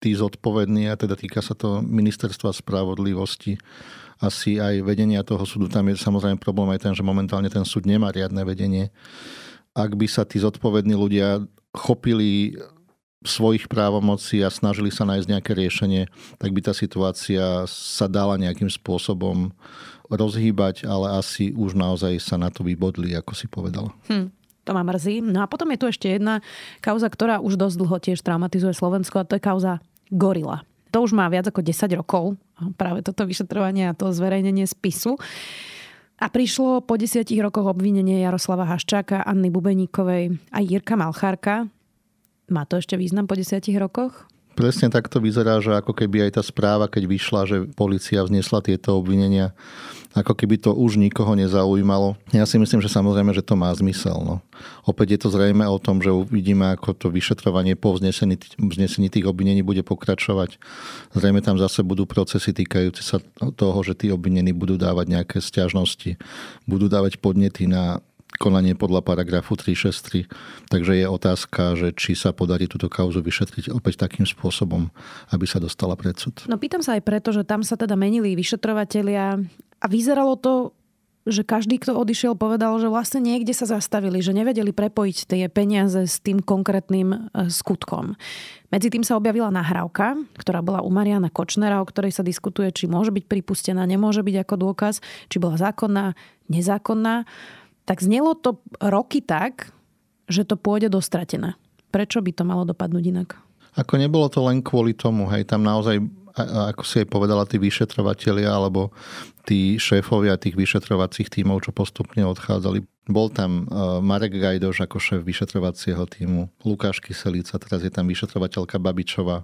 tí 0.00 0.10
zodpovední, 0.16 0.88
a 0.88 0.96
teda 0.96 1.14
týka 1.14 1.44
sa 1.44 1.52
to 1.52 1.84
ministerstva 1.84 2.56
spravodlivosti, 2.56 3.60
asi 4.20 4.60
aj 4.60 4.84
vedenia 4.84 5.24
toho 5.24 5.48
súdu, 5.48 5.68
tam 5.68 5.88
je 5.88 5.96
samozrejme 5.96 6.36
problém 6.40 6.68
aj 6.72 6.84
ten, 6.84 6.92
že 6.92 7.04
momentálne 7.04 7.48
ten 7.48 7.64
súd 7.64 7.88
nemá 7.88 8.12
riadne 8.12 8.44
vedenie. 8.44 8.92
Ak 9.72 9.96
by 9.96 10.04
sa 10.08 10.28
tí 10.28 10.36
zodpovední 10.40 10.92
ľudia 10.92 11.40
chopili 11.72 12.56
svojich 13.20 13.68
právomocí 13.68 14.40
a 14.40 14.48
snažili 14.48 14.88
sa 14.88 15.04
nájsť 15.04 15.28
nejaké 15.28 15.52
riešenie, 15.52 16.08
tak 16.40 16.56
by 16.56 16.60
tá 16.64 16.72
situácia 16.72 17.68
sa 17.68 18.08
dala 18.08 18.40
nejakým 18.40 18.68
spôsobom 18.72 19.52
rozhýbať, 20.08 20.88
ale 20.88 21.20
asi 21.20 21.52
už 21.52 21.76
naozaj 21.76 22.16
sa 22.18 22.40
na 22.40 22.48
to 22.48 22.64
vybodli, 22.64 23.12
ako 23.12 23.32
si 23.36 23.46
povedal. 23.46 23.92
Hm. 24.08 24.32
To 24.68 24.76
ma 24.76 24.84
mrzí. 24.84 25.24
No 25.24 25.44
a 25.44 25.46
potom 25.48 25.72
je 25.72 25.80
tu 25.80 25.86
ešte 25.88 26.06
jedna 26.10 26.44
kauza, 26.84 27.08
ktorá 27.08 27.40
už 27.40 27.56
dosť 27.56 27.76
dlho 27.80 27.96
tiež 27.96 28.18
traumatizuje 28.20 28.76
Slovensko 28.76 29.22
a 29.22 29.26
to 29.26 29.36
je 29.36 29.42
kauza 29.42 29.80
Gorila. 30.12 30.64
To 30.90 31.06
už 31.06 31.14
má 31.14 31.30
viac 31.30 31.46
ako 31.46 31.62
10 31.62 31.86
rokov, 31.94 32.34
práve 32.74 33.06
toto 33.06 33.22
vyšetrovanie 33.22 33.88
a 33.88 33.96
to 33.96 34.10
zverejnenie 34.10 34.66
spisu. 34.66 35.16
A 36.20 36.28
prišlo 36.28 36.84
po 36.84 37.00
desiatich 37.00 37.40
rokoch 37.40 37.64
obvinenie 37.64 38.20
Jaroslava 38.20 38.68
Haščáka, 38.68 39.24
Anny 39.24 39.48
Bubeníkovej 39.48 40.36
a 40.52 40.58
Jirka 40.60 40.98
Malchárka. 40.98 41.70
Má 42.50 42.66
to 42.68 42.76
ešte 42.76 42.98
význam 42.98 43.24
po 43.24 43.38
desiatich 43.38 43.78
rokoch? 43.78 44.28
Presne 44.60 44.92
tak 44.92 45.08
to 45.08 45.24
vyzerá, 45.24 45.56
že 45.64 45.72
ako 45.72 45.96
keby 45.96 46.28
aj 46.28 46.36
tá 46.36 46.42
správa, 46.44 46.84
keď 46.84 47.08
vyšla, 47.08 47.40
že 47.48 47.56
policia 47.72 48.20
vznesla 48.20 48.60
tieto 48.60 49.00
obvinenia, 49.00 49.56
ako 50.12 50.36
keby 50.36 50.58
to 50.58 50.74
už 50.74 50.98
nikoho 50.98 51.32
nezaujímalo. 51.38 52.18
Ja 52.34 52.42
si 52.44 52.58
myslím, 52.58 52.82
že 52.82 52.92
samozrejme, 52.92 53.30
že 53.32 53.46
to 53.46 53.54
má 53.56 53.70
zmysel. 53.72 54.18
No. 54.20 54.44
Opäť 54.82 55.16
je 55.16 55.18
to 55.22 55.28
zrejme 55.30 55.62
o 55.64 55.78
tom, 55.78 56.02
že 56.02 56.10
uvidíme, 56.10 56.66
ako 56.74 56.92
to 56.98 57.06
vyšetrovanie 57.08 57.78
po 57.78 57.94
vznesení, 57.94 58.36
vznesení 58.58 59.08
tých 59.08 59.24
obvinení 59.24 59.62
bude 59.62 59.86
pokračovať. 59.86 60.58
Zrejme 61.14 61.40
tam 61.40 61.56
zase 61.62 61.86
budú 61.86 62.10
procesy 62.10 62.50
týkajúce 62.50 63.06
sa 63.06 63.22
toho, 63.54 63.78
že 63.86 63.94
tí 63.94 64.10
obvinení 64.10 64.50
budú 64.50 64.74
dávať 64.76 65.06
nejaké 65.08 65.38
stiažnosti, 65.38 66.18
budú 66.66 66.90
dávať 66.90 67.22
podnety 67.22 67.70
na 67.70 68.02
konanie 68.40 68.72
podľa 68.72 69.04
paragrafu 69.04 69.52
363. 69.52 70.72
Takže 70.72 70.92
je 70.96 71.06
otázka, 71.06 71.76
že 71.76 71.92
či 71.92 72.16
sa 72.16 72.32
podarí 72.32 72.64
túto 72.64 72.88
kauzu 72.88 73.20
vyšetriť 73.20 73.68
opäť 73.68 74.00
takým 74.00 74.24
spôsobom, 74.24 74.88
aby 75.36 75.44
sa 75.44 75.60
dostala 75.60 75.92
pred 76.00 76.16
súd. 76.16 76.48
No 76.48 76.56
pýtam 76.56 76.80
sa 76.80 76.96
aj 76.96 77.04
preto, 77.04 77.36
že 77.36 77.44
tam 77.44 77.60
sa 77.60 77.76
teda 77.76 78.00
menili 78.00 78.32
vyšetrovatelia 78.32 79.36
a 79.80 79.86
vyzeralo 79.86 80.40
to 80.40 80.72
že 81.28 81.44
každý, 81.44 81.76
kto 81.76 81.92
odišiel, 81.92 82.32
povedal, 82.32 82.72
že 82.80 82.88
vlastne 82.88 83.20
niekde 83.20 83.52
sa 83.52 83.68
zastavili, 83.68 84.24
že 84.24 84.32
nevedeli 84.32 84.72
prepojiť 84.72 85.16
tie 85.28 85.44
peniaze 85.52 86.08
s 86.08 86.16
tým 86.16 86.40
konkrétnym 86.40 87.12
e, 87.12 87.18
skutkom. 87.52 88.16
Medzi 88.72 88.88
tým 88.88 89.04
sa 89.04 89.20
objavila 89.20 89.52
nahrávka, 89.52 90.16
ktorá 90.40 90.64
bola 90.64 90.80
u 90.80 90.88
Mariana 90.88 91.28
Kočnera, 91.28 91.84
o 91.84 91.86
ktorej 91.86 92.16
sa 92.16 92.24
diskutuje, 92.24 92.72
či 92.72 92.88
môže 92.88 93.12
byť 93.12 93.28
pripustená, 93.28 93.84
nemôže 93.84 94.24
byť 94.24 94.36
ako 94.48 94.54
dôkaz, 94.56 95.04
či 95.28 95.36
bola 95.36 95.60
zákonná, 95.60 96.16
nezákonná 96.48 97.28
tak 97.90 98.06
znelo 98.06 98.38
to 98.38 98.62
roky 98.78 99.18
tak, 99.18 99.74
že 100.30 100.46
to 100.46 100.54
pôjde 100.54 100.94
dostratené. 100.94 101.58
Prečo 101.90 102.22
by 102.22 102.30
to 102.30 102.46
malo 102.46 102.62
dopadnúť 102.62 103.04
inak? 103.10 103.34
Ako 103.74 103.98
nebolo 103.98 104.30
to 104.30 104.46
len 104.46 104.62
kvôli 104.62 104.94
tomu, 104.94 105.26
hej, 105.34 105.42
tam 105.42 105.66
naozaj, 105.66 105.98
ako 106.70 106.86
si 106.86 107.02
aj 107.02 107.10
povedala, 107.10 107.42
tí 107.50 107.58
vyšetrovatelia 107.58 108.46
alebo 108.46 108.94
tí 109.42 109.74
šéfovia 109.74 110.38
tých 110.38 110.54
vyšetrovacích 110.54 111.34
tímov, 111.34 111.66
čo 111.66 111.74
postupne 111.74 112.22
odchádzali. 112.30 112.86
Bol 113.10 113.26
tam 113.34 113.66
e, 113.66 113.74
Marek 113.98 114.38
Gajdoš 114.38 114.86
ako 114.86 115.02
šéf 115.02 115.26
vyšetrovacieho 115.26 116.06
týmu, 116.06 116.46
Lukáš 116.62 117.02
Kyselica, 117.02 117.58
teraz 117.58 117.82
je 117.82 117.90
tam 117.90 118.06
vyšetrovateľka 118.06 118.78
Babičová. 118.78 119.42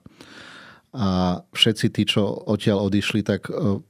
A 0.94 1.42
všetci 1.50 1.86
tí, 1.90 2.06
čo 2.06 2.46
odtiaľ 2.46 2.86
odišli, 2.86 3.26
tak 3.26 3.50
e, 3.50 3.82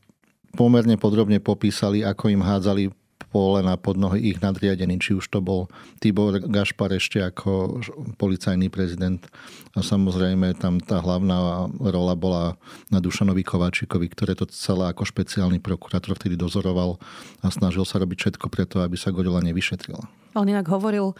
pomerne 0.56 0.96
podrobne 0.96 1.44
popísali, 1.44 2.00
ako 2.00 2.32
im 2.32 2.40
hádzali 2.40 2.88
polena 3.32 3.76
pod 3.76 4.00
nohy 4.00 4.32
ich 4.32 4.38
nadriadený, 4.40 4.96
či 5.00 5.12
už 5.12 5.28
to 5.28 5.44
bol 5.44 5.68
Tibor 6.00 6.40
Gašpar 6.40 6.96
ešte 6.96 7.20
ako 7.20 7.82
policajný 8.16 8.72
prezident. 8.72 9.20
A 9.76 9.84
samozrejme 9.84 10.56
tam 10.56 10.80
tá 10.80 11.04
hlavná 11.04 11.68
rola 11.68 12.14
bola 12.16 12.44
na 12.88 13.00
Dušanovi 13.00 13.44
Kováčikovi, 13.44 14.08
ktoré 14.08 14.32
to 14.32 14.48
celé 14.48 14.88
ako 14.88 15.04
špeciálny 15.04 15.60
prokurátor 15.60 16.16
vtedy 16.16 16.40
dozoroval 16.40 16.96
a 17.44 17.52
snažil 17.52 17.84
sa 17.84 18.00
robiť 18.00 18.16
všetko 18.16 18.46
preto, 18.48 18.80
aby 18.80 18.96
sa 18.96 19.12
Gorila 19.12 19.44
nevyšetrila. 19.44 20.25
On 20.36 20.48
inak 20.48 20.68
hovoril, 20.68 21.16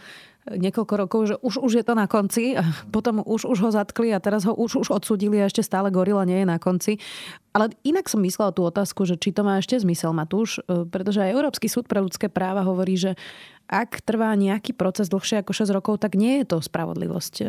niekoľko 0.55 0.93
rokov, 0.95 1.21
že 1.27 1.35
už, 1.43 1.59
už 1.59 1.71
je 1.81 1.83
to 1.83 1.93
na 1.97 2.07
konci, 2.07 2.55
potom 2.95 3.19
už, 3.19 3.43
už 3.43 3.57
ho 3.67 3.69
zatkli 3.71 4.15
a 4.15 4.23
teraz 4.23 4.47
ho 4.47 4.55
už, 4.55 4.79
už 4.79 4.87
odsudili 4.95 5.43
a 5.43 5.51
ešte 5.51 5.65
stále 5.65 5.91
gorila 5.91 6.23
nie 6.23 6.43
je 6.43 6.47
na 6.47 6.57
konci. 6.57 7.03
Ale 7.51 7.75
inak 7.83 8.07
som 8.07 8.23
myslela 8.23 8.55
tú 8.55 8.63
otázku, 8.63 9.03
že 9.03 9.19
či 9.19 9.35
to 9.35 9.43
má 9.43 9.59
ešte 9.59 9.75
zmysel, 9.75 10.15
Matúš, 10.15 10.63
e, 10.63 10.87
pretože 10.87 11.19
aj 11.19 11.33
Európsky 11.35 11.67
súd 11.67 11.89
pre 11.91 11.99
ľudské 11.99 12.31
práva 12.31 12.63
hovorí, 12.63 12.95
že 12.95 13.19
ak 13.67 13.99
trvá 14.07 14.31
nejaký 14.39 14.71
proces 14.71 15.11
dlhšie 15.11 15.43
ako 15.43 15.51
6 15.51 15.75
rokov, 15.75 15.99
tak 15.99 16.15
nie 16.15 16.39
je 16.39 16.45
to 16.47 16.63
spravodlivosť, 16.63 17.33
e, 17.41 17.45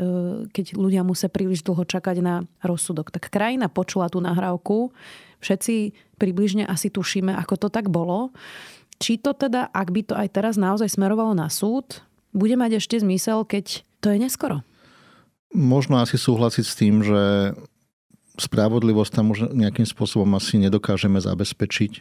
keď 0.50 0.74
ľudia 0.74 1.06
musia 1.06 1.30
príliš 1.30 1.62
dlho 1.62 1.86
čakať 1.86 2.16
na 2.18 2.42
rozsudok. 2.66 3.14
Tak 3.14 3.30
krajina 3.30 3.70
počula 3.70 4.10
tú 4.10 4.18
nahrávku, 4.18 4.90
všetci 5.38 5.94
približne 6.18 6.66
asi 6.66 6.90
tušíme, 6.90 7.30
ako 7.30 7.54
to 7.54 7.68
tak 7.70 7.86
bolo. 7.86 8.34
Či 8.98 9.22
to 9.22 9.30
teda, 9.30 9.70
ak 9.70 9.88
by 9.94 10.02
to 10.02 10.14
aj 10.18 10.28
teraz 10.34 10.54
naozaj 10.58 10.90
smerovalo 10.90 11.34
na 11.34 11.46
súd, 11.46 12.02
bude 12.34 12.58
mať 12.58 12.82
ešte 12.82 12.98
zmysel, 12.98 13.46
keď 13.46 13.86
to 14.02 14.10
je 14.10 14.18
neskoro? 14.18 14.66
Možno 15.54 16.02
asi 16.02 16.20
súhlasiť 16.20 16.64
s 16.66 16.74
tým, 16.76 17.00
že 17.00 17.54
spravodlivosť 18.38 19.10
tam 19.10 19.34
už 19.34 19.50
nejakým 19.50 19.82
spôsobom 19.82 20.30
asi 20.38 20.62
nedokážeme 20.62 21.18
zabezpečiť, 21.18 21.92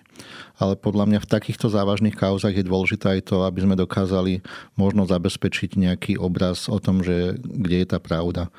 ale 0.62 0.78
podľa 0.78 1.10
mňa 1.10 1.20
v 1.26 1.32
takýchto 1.34 1.68
závažných 1.74 2.14
kauzach 2.14 2.54
je 2.54 2.62
dôležité 2.62 3.18
aj 3.18 3.34
to, 3.34 3.42
aby 3.42 3.66
sme 3.66 3.74
dokázali 3.74 4.46
možno 4.78 5.10
zabezpečiť 5.10 5.82
nejaký 5.82 6.14
obraz 6.22 6.70
o 6.70 6.78
tom, 6.78 7.02
že 7.02 7.42
kde 7.42 7.78
je 7.82 7.88
tá 7.90 7.98
pravda 7.98 8.54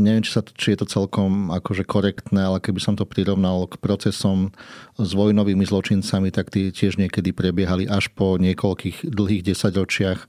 neviem, 0.00 0.24
či, 0.24 0.32
sa, 0.32 0.40
či 0.40 0.72
je 0.72 0.78
to 0.80 0.86
celkom 0.88 1.52
akože 1.52 1.84
korektné, 1.84 2.48
ale 2.48 2.58
keby 2.64 2.80
som 2.80 2.94
to 2.96 3.04
prirovnal 3.04 3.68
k 3.68 3.76
procesom 3.76 4.50
s 4.96 5.10
vojnovými 5.12 5.64
zločincami, 5.68 6.32
tak 6.32 6.48
tie 6.48 6.72
tiež 6.72 6.96
niekedy 6.96 7.36
prebiehali 7.36 7.84
až 7.84 8.08
po 8.12 8.40
niekoľkých 8.40 9.12
dlhých 9.12 9.42
desaťročiach 9.52 10.20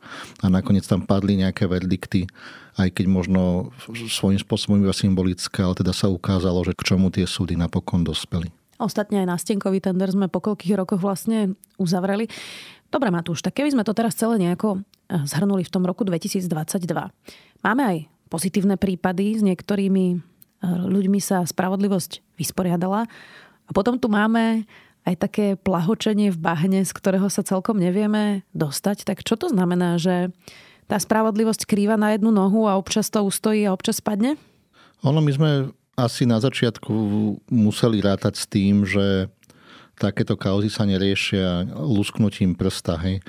a 0.43 0.46
nakoniec 0.51 0.84
tam 0.84 1.08
padli 1.08 1.39
nejaké 1.39 1.72
verdikty, 1.72 2.27
aj 2.75 2.91
keď 2.91 3.05
možno 3.08 3.72
svojím 4.12 4.39
spôsobom 4.41 4.84
iba 4.84 4.91
symbolické, 4.91 5.63
ale 5.63 5.79
teda 5.79 5.96
sa 5.96 6.12
ukázalo, 6.12 6.67
že 6.67 6.75
k 6.75 6.93
čomu 6.93 7.08
tie 7.08 7.24
súdy 7.24 7.55
napokon 7.55 8.03
dospeli. 8.03 8.51
Ostatne 8.84 9.24
aj 9.24 9.39
nástenkový 9.39 9.79
tender 9.79 10.12
sme 10.12 10.27
po 10.27 10.43
koľkých 10.43 10.75
rokoch 10.75 11.00
vlastne 11.00 11.55
uzavreli. 11.79 12.27
Dobre, 12.91 13.10
Matúš, 13.10 13.39
tak 13.39 13.55
keby 13.55 13.74
sme 13.74 13.88
to 13.88 13.96
teraz 13.96 14.13
celé 14.13 14.36
nejako 14.38 14.84
eh, 14.84 15.24
zhrnuli 15.24 15.63
v 15.63 15.72
tom 15.72 15.88
roku 15.88 16.03
2022. 16.03 16.43
Máme 17.63 17.82
aj 17.82 17.98
pozitívne 18.33 18.81
prípady, 18.81 19.37
s 19.37 19.45
niektorými 19.45 20.05
eh, 20.09 20.19
ľuďmi 20.65 21.21
sa 21.21 21.45
spravodlivosť 21.45 22.41
vysporiadala. 22.41 23.05
A 23.63 23.71
potom 23.71 24.01
tu 24.01 24.09
máme 24.09 24.65
aj 25.05 25.15
také 25.21 25.45
plahočenie 25.59 26.33
v 26.33 26.41
bahne, 26.41 26.81
z 26.81 26.91
ktorého 26.95 27.29
sa 27.29 27.45
celkom 27.45 27.77
nevieme 27.77 28.41
dostať. 28.57 29.05
Tak 29.05 29.21
čo 29.21 29.37
to 29.37 29.51
znamená, 29.51 30.01
že 30.01 30.31
tá 30.87 30.97
spravodlivosť 30.99 31.67
krýva 31.67 31.99
na 31.99 32.15
jednu 32.15 32.31
nohu 32.31 32.65
a 32.67 32.79
občas 32.79 33.11
to 33.11 33.23
ustojí 33.23 33.67
a 33.67 33.75
občas 33.75 33.99
padne? 33.99 34.39
Ono, 35.03 35.19
my 35.19 35.31
sme 35.31 35.51
asi 35.99 36.23
na 36.23 36.39
začiatku 36.39 36.93
museli 37.51 37.99
rátať 37.99 38.33
s 38.39 38.45
tým, 38.47 38.87
že 38.87 39.27
takéto 39.99 40.39
kauzy 40.39 40.71
sa 40.71 40.87
neriešia 40.87 41.67
lusknutím 41.75 42.55
prsta. 42.55 42.97
Hej. 42.97 43.21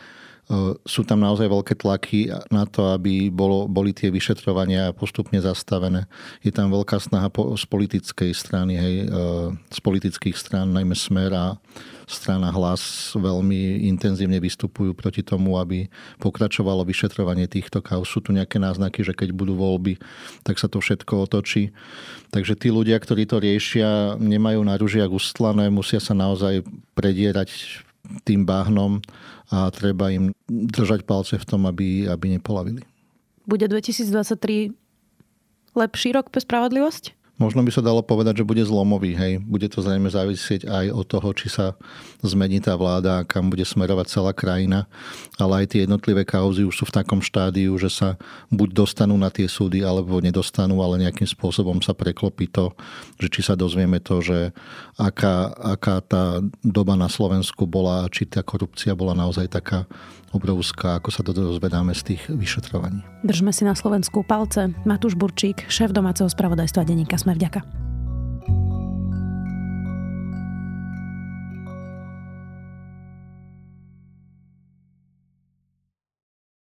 Sú 0.85 1.09
tam 1.09 1.25
naozaj 1.25 1.49
veľké 1.49 1.75
tlaky 1.81 2.29
na 2.53 2.69
to, 2.69 2.93
aby 2.93 3.33
bolo, 3.33 3.65
boli 3.65 3.97
tie 3.97 4.13
vyšetrovania 4.13 4.93
postupne 4.93 5.41
zastavené. 5.41 6.05
Je 6.45 6.53
tam 6.53 6.69
veľká 6.69 7.01
snaha 7.01 7.33
z 7.33 7.65
politickej 7.65 8.31
strany, 8.37 8.77
hej, 8.77 8.95
z 9.73 9.79
politických 9.81 10.37
strán, 10.37 10.77
najmä 10.77 10.93
Smer 10.93 11.33
a 11.33 11.57
strana 12.05 12.53
hlas 12.53 13.17
veľmi 13.17 13.89
intenzívne 13.89 14.37
vystupujú 14.37 14.93
proti 14.93 15.25
tomu, 15.25 15.57
aby 15.57 15.89
pokračovalo 16.21 16.85
vyšetrovanie 16.85 17.49
týchto 17.49 17.81
kauz. 17.81 18.13
Sú 18.13 18.21
tu 18.21 18.37
nejaké 18.37 18.61
náznaky, 18.61 19.01
že 19.01 19.17
keď 19.17 19.33
budú 19.33 19.57
voľby, 19.57 19.97
tak 20.45 20.61
sa 20.61 20.69
to 20.69 20.85
všetko 20.85 21.25
otočí. 21.25 21.73
Takže 22.29 22.61
tí 22.61 22.69
ľudia, 22.69 23.01
ktorí 23.01 23.25
to 23.25 23.41
riešia, 23.41 24.21
nemajú 24.21 24.61
na 24.61 24.77
ružiak 24.77 25.09
ustlané, 25.09 25.73
musia 25.73 26.05
sa 26.05 26.13
naozaj 26.13 26.61
predierať 26.93 27.81
tým 28.25 28.45
báhnom 28.45 29.01
a 29.49 29.69
treba 29.73 30.13
im 30.13 30.33
držať 30.49 31.09
palce 31.09 31.41
v 31.41 31.47
tom, 31.49 31.65
aby, 31.65 32.09
aby 32.09 32.37
nepolavili. 32.37 32.85
Bude 33.45 33.69
2023 33.69 34.73
lepší 35.77 36.09
rok 36.17 36.33
pre 36.33 36.41
spravodlivosť? 36.41 37.24
Možno 37.35 37.67
by 37.67 37.71
sa 37.75 37.83
dalo 37.83 37.99
povedať, 37.99 38.41
že 38.43 38.49
bude 38.49 38.63
zlomový. 38.63 39.19
Hej. 39.19 39.43
Bude 39.43 39.67
to 39.67 39.83
zrejme 39.83 40.07
závisieť 40.07 40.71
aj 40.71 40.87
od 40.95 41.03
toho, 41.03 41.29
či 41.35 41.51
sa 41.51 41.75
zmení 42.23 42.63
tá 42.63 42.79
vláda 42.79 43.21
a 43.21 43.27
kam 43.27 43.51
bude 43.51 43.67
smerovať 43.67 44.07
celá 44.07 44.31
krajina. 44.31 44.87
Ale 45.35 45.67
aj 45.67 45.75
tie 45.75 45.81
jednotlivé 45.83 46.23
kauzy 46.23 46.63
už 46.63 46.79
sú 46.79 46.85
v 46.87 46.95
takom 46.95 47.19
štádiu, 47.19 47.75
že 47.75 47.91
sa 47.91 48.09
buď 48.55 48.87
dostanú 48.87 49.19
na 49.19 49.35
tie 49.35 49.51
súdy, 49.51 49.83
alebo 49.83 50.23
nedostanú, 50.23 50.79
ale 50.79 51.03
nejakým 51.03 51.27
spôsobom 51.27 51.83
sa 51.83 51.91
preklopí 51.91 52.47
to, 52.47 52.71
že 53.19 53.27
či 53.27 53.41
sa 53.43 53.59
dozvieme 53.59 53.99
to, 53.99 54.23
že 54.23 54.55
aká, 54.95 55.51
aká 55.75 56.07
tá 56.07 56.39
doba 56.63 56.95
na 56.95 57.11
Slovensku 57.11 57.67
bola, 57.67 58.07
či 58.15 58.31
tá 58.31 58.47
korupcia 58.47 58.95
bola 58.95 59.11
naozaj 59.11 59.51
taká 59.51 59.91
obrovská, 60.35 60.99
ako 60.99 61.15
sa 61.15 61.23
to 61.23 61.31
dozvedáme 61.31 61.95
z 61.95 62.15
tých 62.15 62.23
vyšetrovaní. 62.29 63.01
Držme 63.23 63.55
si 63.55 63.63
na 63.63 63.79
Slovensku 63.79 64.27
palce. 64.27 64.75
Matúš 64.83 65.15
Burčík, 65.15 65.65
šéf 65.71 65.95
domáceho 65.95 66.27
spravodajstva 66.27 66.83
denníka 66.83 67.15
Sme 67.15 67.39
vďaka. 67.39 67.63